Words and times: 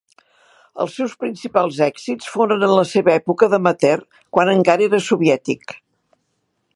Els 0.83 0.95
seus 0.99 1.11
principals 1.23 1.77
èxits 1.87 2.31
foren 2.37 2.65
en 2.69 2.73
la 2.79 2.87
seva 2.93 3.13
època 3.17 3.49
d'amateur 3.53 4.03
quan 4.39 4.53
encara 4.57 4.87
era 4.89 5.05
soviètic. 5.11 5.77